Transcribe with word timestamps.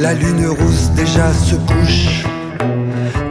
La 0.00 0.14
lune 0.14 0.46
rousse 0.46 0.90
déjà 0.94 1.32
se 1.32 1.56
couche. 1.56 2.22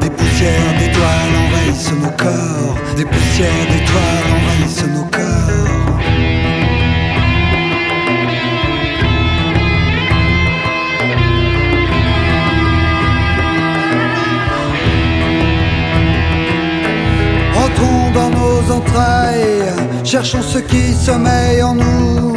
Des 0.01 0.09
poussières 0.09 0.73
d'étoiles 0.79 1.35
envahissent 1.45 1.93
nos 1.93 2.11
corps. 2.11 2.75
Des 2.97 3.05
poussières 3.05 3.67
d'étoiles 3.71 4.31
envahissent 4.37 4.87
nos 4.93 5.05
corps. 5.05 5.47
Entrons 17.55 18.11
dans 18.11 18.29
nos 18.29 18.71
entrailles, 18.73 19.73
cherchons 20.03 20.41
ce 20.41 20.59
qui 20.59 20.93
sommeille 20.93 21.63
en 21.63 21.75
nous. 21.75 22.35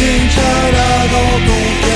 Inch'Allah 0.10 0.98
dans 1.14 1.36
ton 1.48 1.62
cœur. 1.82 1.91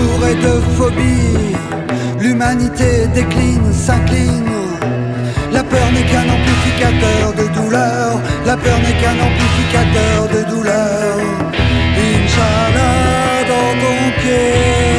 Entouré 0.00 0.34
de 0.34 0.60
phobie, 0.76 1.56
l'humanité 2.20 3.06
décline, 3.14 3.72
s'incline. 3.72 4.44
La 5.52 5.62
peur 5.62 5.92
n'est 5.92 6.04
qu'un 6.04 6.26
amplificateur 6.28 7.34
de 7.36 7.54
douleur. 7.54 8.20
La 8.46 8.56
peur 8.56 8.78
n'est 8.78 8.96
qu'un 9.00 9.18
amplificateur 9.28 10.28
de 10.34 10.50
douleur. 10.50 11.18
Inch'Allah 11.98 13.44
dans 13.48 13.72
ton 13.82 14.22
cœur. 14.22 14.89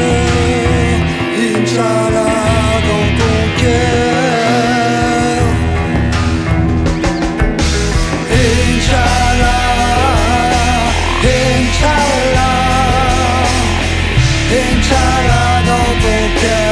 Inch'Allah 14.92 15.62
dans 15.64 16.00
ton 16.02 16.40
cœur. 16.40 16.71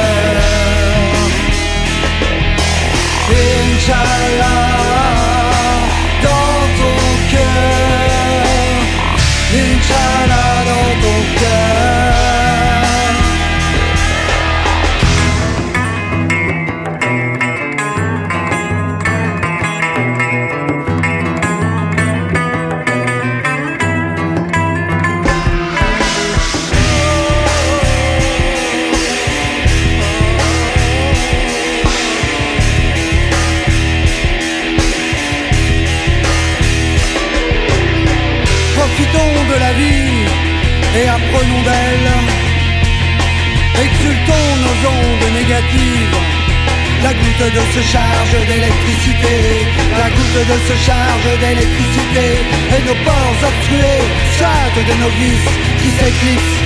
la 39.59 39.73
vie 39.73 40.25
et 40.99 41.07
apprenons 41.07 41.63
d'elle. 41.67 42.11
Exultons 43.85 44.51
nos 44.65 44.77
ondes 44.97 45.33
négatives. 45.33 46.17
La 47.03 47.13
goutte 47.13 47.53
de 47.57 47.63
ce 47.73 47.81
charge 47.93 48.35
d'électricité, 48.47 49.35
la 49.97 50.09
goutte 50.15 50.41
de 50.51 50.57
ce 50.67 50.75
charge 50.85 51.29
d'électricité, 51.39 52.27
et 52.75 52.81
nos 52.87 52.97
pores 53.03 53.41
obstrués, 53.49 54.05
chattes 54.37 54.85
de 54.89 54.93
nos 55.01 55.09
vices 55.21 55.53
qui 55.81 55.89
s'éclipsent. 55.97 56.61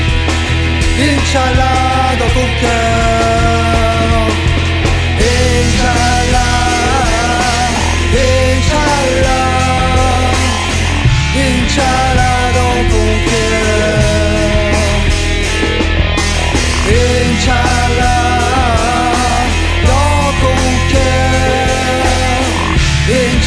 Inch'Allah 1.00 2.16
dans 2.20 2.32
ton 2.38 2.48
cœur. 2.60 3.55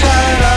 Dans 0.00 0.08
ton 0.08 0.38
cœur 0.38 0.38
Inch'Allah 0.38 0.47